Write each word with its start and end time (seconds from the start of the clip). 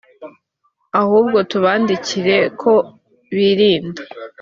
ahubwo 1.01 1.37
tubandikire 1.51 2.37
ko 2.61 2.73
birinda 3.35 4.01